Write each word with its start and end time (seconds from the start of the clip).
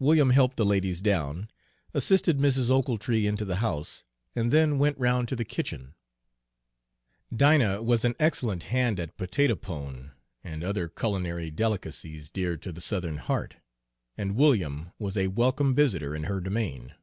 William 0.00 0.30
helped 0.30 0.56
the 0.56 0.66
ladies 0.66 1.00
down, 1.00 1.48
assisted 1.94 2.38
Mrs. 2.38 2.68
Ochiltree 2.68 3.26
into 3.28 3.44
the 3.44 3.58
house, 3.62 4.02
and 4.34 4.50
then 4.52 4.76
went 4.76 4.98
round 4.98 5.28
to 5.28 5.36
the 5.36 5.44
kitchen. 5.44 5.94
Dinah 7.32 7.80
was 7.80 8.04
an 8.04 8.16
excellent 8.18 8.64
hand 8.64 8.98
at 8.98 9.16
potato 9.16 9.54
pone 9.54 10.10
and 10.42 10.64
other 10.64 10.88
culinary 10.88 11.52
delicacies 11.52 12.28
dear 12.28 12.56
to 12.56 12.72
the 12.72 12.80
Southern 12.80 13.18
heart, 13.18 13.54
and 14.18 14.34
William 14.34 14.90
was 14.98 15.16
a 15.16 15.28
welcome 15.28 15.76
visitor 15.76 16.12
in 16.12 16.24
her 16.24 16.40
domain. 16.40 16.94